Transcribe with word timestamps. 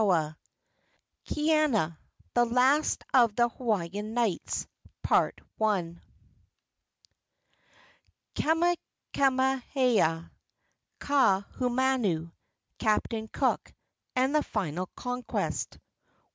KAIANA, 1.29 1.95
THE 2.33 2.45
LAST 2.45 3.03
OF 3.13 3.35
THE 3.35 3.47
HAWAIIAN 3.47 4.15
KNIGHTS. 4.15 4.65
KAMEHAMEHA, 9.13 10.31
KAAHUMANU, 11.01 12.31
CAPTAIN 12.79 13.27
COOK, 13.27 13.73
AND 14.15 14.33
THE 14.33 14.41
FINAL 14.41 14.89
CONQUEST. 14.95 15.77